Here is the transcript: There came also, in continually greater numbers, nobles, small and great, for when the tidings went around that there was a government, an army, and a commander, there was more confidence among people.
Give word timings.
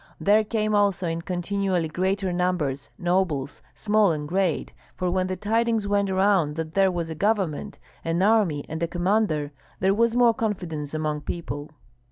There 0.19 0.43
came 0.43 0.73
also, 0.73 1.07
in 1.07 1.21
continually 1.21 1.87
greater 1.87 2.33
numbers, 2.33 2.89
nobles, 2.97 3.61
small 3.75 4.11
and 4.11 4.27
great, 4.27 4.73
for 4.95 5.11
when 5.11 5.27
the 5.27 5.35
tidings 5.37 5.87
went 5.87 6.09
around 6.09 6.55
that 6.55 6.73
there 6.73 6.89
was 6.89 7.11
a 7.11 7.13
government, 7.13 7.77
an 8.03 8.23
army, 8.23 8.65
and 8.67 8.81
a 8.81 8.87
commander, 8.87 9.51
there 9.79 9.93
was 9.93 10.15
more 10.15 10.33
confidence 10.33 10.95
among 10.95 11.21
people. 11.21 11.69